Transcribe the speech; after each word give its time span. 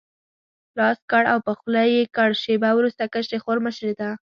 لاس 0.77 0.99
کړ 1.11 1.23
او 1.33 1.39
په 1.47 1.51
خوله 1.59 1.81
یې 1.93 2.01
کړ، 2.15 2.29
شېبه 2.43 2.69
وروسته 2.75 3.11
کشرې 3.13 3.37
خور 3.43 3.57
مشرې 3.65 3.93
ته. 3.99 4.09